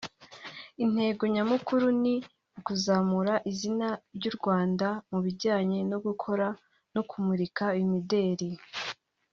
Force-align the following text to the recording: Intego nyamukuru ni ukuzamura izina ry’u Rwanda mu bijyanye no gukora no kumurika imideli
Intego 0.83 1.21
nyamukuru 1.35 1.85
ni 2.03 2.15
ukuzamura 2.59 3.33
izina 3.51 3.87
ry’u 4.15 4.33
Rwanda 4.37 4.87
mu 5.09 5.19
bijyanye 5.25 5.77
no 5.91 5.97
gukora 6.05 6.47
no 6.93 7.01
kumurika 7.09 7.65
imideli 7.83 8.49